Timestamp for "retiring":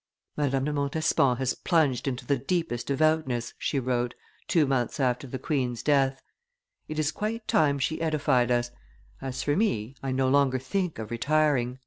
11.11-11.77